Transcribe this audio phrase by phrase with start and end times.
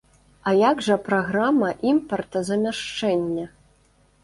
[0.51, 3.49] А як жа праграма імпартазамяшчэння?